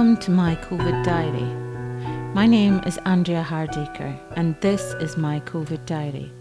[0.00, 1.44] Welcome to my COVID diary.
[2.32, 6.32] My name is Andrea Hardacre, and this is my COVID diary.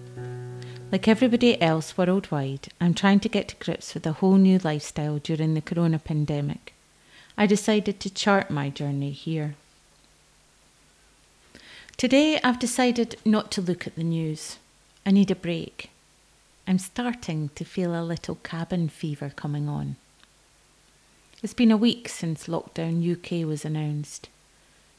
[0.93, 5.17] Like everybody else worldwide, I'm trying to get to grips with a whole new lifestyle
[5.17, 6.73] during the corona pandemic.
[7.37, 9.55] I decided to chart my journey here.
[11.97, 14.57] Today, I've decided not to look at the news.
[15.05, 15.89] I need a break.
[16.65, 19.97] I'm starting to feel a little cabin fever coming on.
[21.41, 24.27] It's been a week since lockdown UK was announced.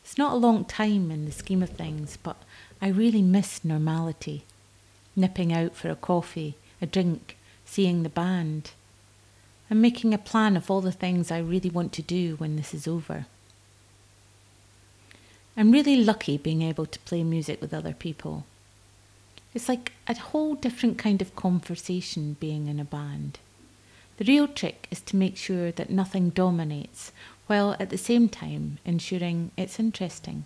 [0.02, 2.36] It's not a long time in the scheme of things, but
[2.80, 4.44] I really miss normality.
[5.14, 8.70] Nipping out for a coffee, a drink, seeing the band.
[9.68, 12.74] and making a plan of all the things I really want to do when this
[12.74, 13.26] is over.
[15.56, 18.44] I'm really lucky being able to play music with other people.
[19.54, 23.38] It's like a whole different kind of conversation being in a band.
[24.20, 27.10] The real trick is to make sure that nothing dominates,
[27.46, 30.44] while at the same time ensuring it's interesting.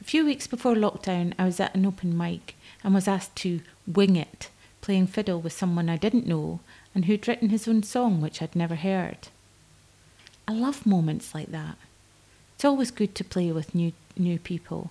[0.00, 3.60] A few weeks before lockdown, I was at an open mic and was asked to
[3.86, 6.58] wing it, playing fiddle with someone I didn't know
[6.96, 9.28] and who'd written his own song which I'd never heard.
[10.48, 11.76] I love moments like that.
[12.56, 14.90] It's always good to play with new new people.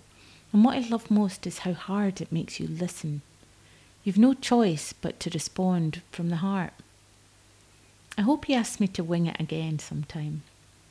[0.54, 3.24] And what I love most is how hard it makes you listen.
[4.06, 6.72] You've no choice but to respond from the heart.
[8.18, 10.44] I hope he asks me to wing it again sometime.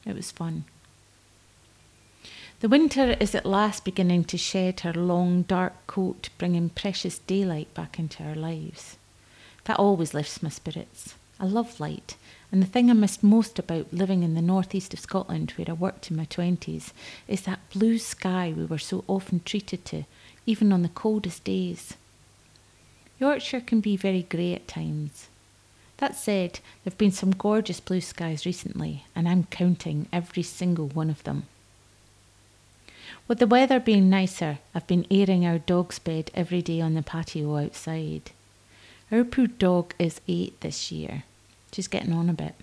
[0.07, 0.65] It was fun.
[2.61, 7.73] The winter is at last beginning to shed her long dark coat, bringing precious daylight
[7.73, 8.97] back into our lives.
[9.65, 11.15] That always lifts my spirits.
[11.39, 12.17] I love light,
[12.53, 15.73] and the thing I missed most about living in the northeast of Scotland, where I
[15.73, 16.93] worked in my twenties,
[17.27, 20.05] is that blue sky we were so often treated to,
[20.45, 21.95] even on the coldest days.
[23.19, 25.29] Yorkshire can be very grey at times,
[26.01, 30.89] that said, there have been some gorgeous blue skies recently, and I'm counting every single
[30.89, 31.45] one of them.
[33.29, 37.03] With the weather being nicer, I've been airing our dog's bed every day on the
[37.03, 38.33] patio outside.
[39.13, 41.25] Our poor dog is eight this year.
[41.73, 42.55] She's getting on a bit.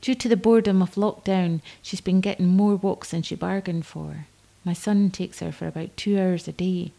[0.00, 4.26] Due to the boredom of lockdown, she's been getting more walks than she bargained for.
[4.64, 6.92] My son takes her for about two hours a day,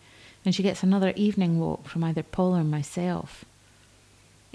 [0.44, 3.45] and she gets another evening walk from either Paul or myself.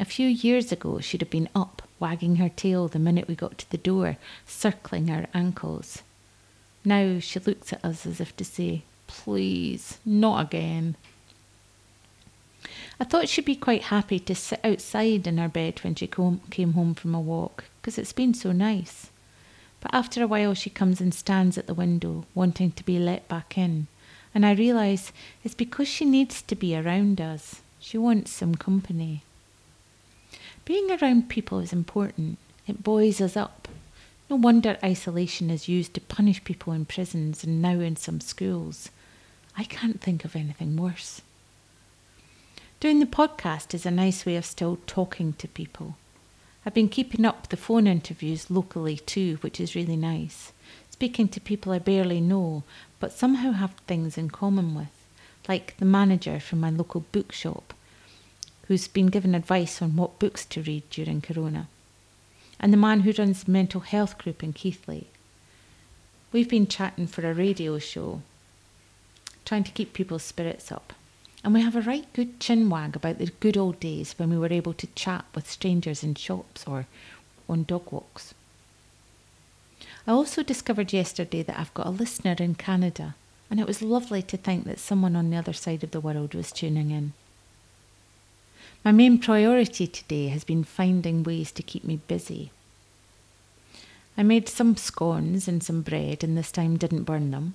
[0.01, 3.59] A few years ago, she'd have been up, wagging her tail the minute we got
[3.59, 4.17] to the door,
[4.47, 6.03] circling our ankles.
[6.85, 10.95] Now she looks at us as if to say, Please, not again.
[13.01, 16.73] I thought she'd be quite happy to sit outside in her bed when she came
[16.73, 19.11] home from a walk, because it's been so nice.
[19.81, 23.27] But after a while, she comes and stands at the window, wanting to be let
[23.29, 23.89] back in.
[24.33, 27.63] And I realise it's because she needs to be around us.
[27.81, 29.23] She wants some company.
[30.69, 32.37] Being around people is important.
[32.67, 33.69] It buoys us up.
[34.29, 38.91] No wonder isolation is used to punish people in prisons and now in some schools.
[39.57, 41.23] I can't think of anything worse.
[42.81, 45.97] Doing the podcast is a nice way of still talking to people.
[46.67, 50.53] I've been keeping up the phone interviews locally too, which is really nice.
[50.91, 52.63] Speaking to people I barely know,
[53.01, 54.93] but somehow have things in common with,
[55.49, 57.73] like the manager from my local bookshop
[58.69, 61.67] who's been given advice on what books to read during Corona,
[62.61, 65.09] and the man who runs the mental health group in Keighley.
[66.33, 68.21] We've been chatting for a radio show,
[69.47, 70.93] trying to keep people's spirits up.
[71.43, 74.53] And we have a right good chinwag about the good old days when we were
[74.53, 76.87] able to chat with strangers in shops or
[77.49, 78.35] on dog walks.
[80.07, 83.15] I also discovered yesterday that I've got a listener in Canada,
[83.51, 86.35] and it was lovely to think that someone on the other side of the world
[86.35, 87.15] was tuning in.
[88.85, 92.53] My main priority today has been finding ways to keep me busy.
[94.17, 97.55] I made some scones and some bread and this time didn't burn them.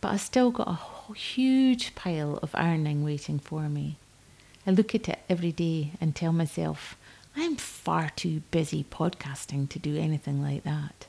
[0.00, 3.96] But I still got a huge pile of ironing waiting for me.
[4.66, 6.96] I look at it every day and tell myself,
[7.36, 11.06] I'm far too busy podcasting to do anything like that.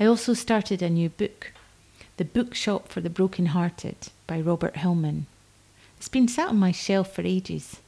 [0.00, 1.52] I also started a new book,
[2.16, 5.26] The Bookshop for the Broken-Hearted by Robert Hillman.
[5.98, 7.80] It's been sat on my shelf for ages.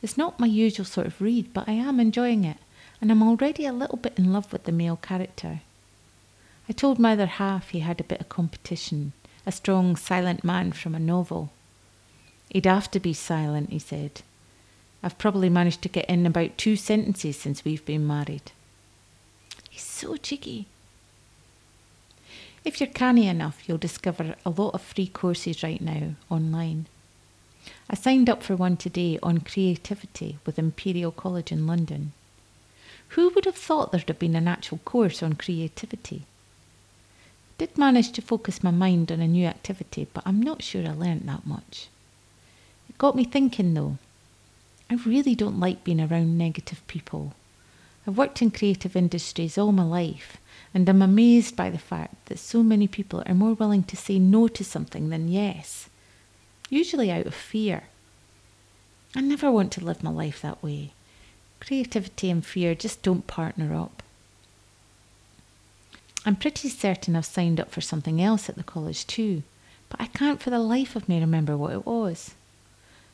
[0.00, 2.56] It's not my usual sort of read, but I am enjoying it,
[2.98, 5.60] and I'm already a little bit in love with the male character.
[6.66, 9.12] I told my other half he had a bit of competition,
[9.44, 11.52] a strong, silent man from a novel.
[12.48, 14.22] He'd have to be silent, he said.
[15.02, 18.50] I've probably managed to get in about two sentences since we've been married.
[19.68, 20.68] He's so cheeky.
[22.64, 26.86] If you're canny enough, you'll discover a lot of free courses right now online.
[27.90, 32.12] I signed up for one today on creativity with Imperial College in London.
[33.10, 36.24] Who would have thought there'd have been an actual course on creativity?
[37.58, 40.92] Did manage to focus my mind on a new activity, but I'm not sure I
[40.92, 41.88] learnt that much.
[42.88, 43.98] It got me thinking though.
[44.90, 47.34] I really don't like being around negative people.
[48.06, 50.38] I've worked in creative industries all my life,
[50.72, 54.18] and I'm amazed by the fact that so many people are more willing to say
[54.18, 55.90] no to something than yes,
[56.68, 57.84] usually out of fear.
[59.14, 60.92] I never want to live my life that way.
[61.60, 64.02] Creativity and fear just don't partner up.
[66.26, 69.42] I'm pretty certain I've signed up for something else at the college too,
[69.88, 72.34] but I can't for the life of me remember what it was.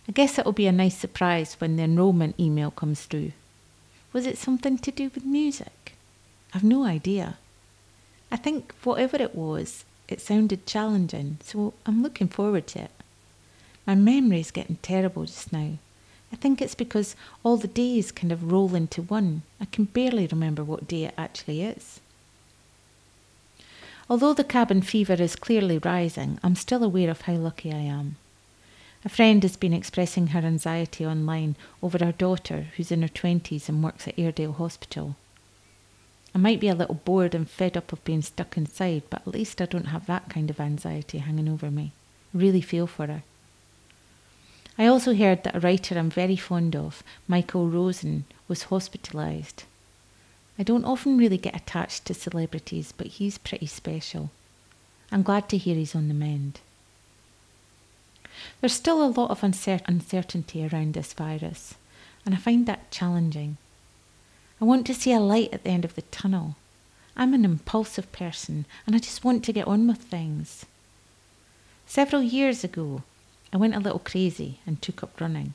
[0.08, 3.32] I guess it'll be a nice surprise when the enrolment email comes through.
[4.12, 5.94] Was it something to do with music?
[6.52, 7.36] I've no idea.
[8.30, 12.90] I think whatever it was, it sounded challenging, so I'm looking forward to it.
[13.86, 15.78] My memory's getting terrible just now.
[16.32, 19.42] I think it's because all the days kind of roll into one.
[19.60, 22.00] I can barely remember what day it actually is.
[24.10, 28.16] Although the cabin fever is clearly rising, I'm still aware of how lucky I am.
[29.04, 33.68] A friend has been expressing her anxiety online over her daughter, who's in her 20s
[33.68, 35.16] and works at Airedale Hospital.
[36.34, 39.28] I might be a little bored and fed up of being stuck inside, but at
[39.28, 41.92] least I don't have that kind of anxiety hanging over me.
[42.34, 43.22] I really feel for her.
[44.76, 49.64] I also heard that a writer I'm very fond of, Michael Rosen, was hospitalised.
[50.58, 54.30] I don't often really get attached to celebrities, but he's pretty special.
[55.12, 56.60] I'm glad to hear he's on the mend.
[58.60, 61.74] There's still a lot of uncertainty around this virus,
[62.26, 63.58] and I find that challenging.
[64.60, 66.56] I want to see a light at the end of the tunnel.
[67.16, 70.66] I'm an impulsive person and I just want to get on with things.
[71.86, 73.02] Several years ago,
[73.54, 75.54] I went a little crazy and took up running.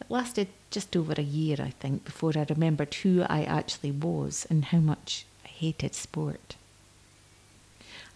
[0.00, 4.48] It lasted just over a year, I think, before I remembered who I actually was
[4.50, 6.56] and how much I hated sport.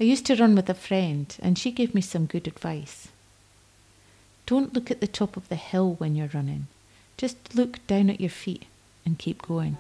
[0.01, 3.09] I used to run with a friend, and she gave me some good advice.
[4.47, 6.67] Don't look at the top of the hill when you're running,
[7.17, 8.65] just look down at your feet
[9.07, 9.77] and keep going.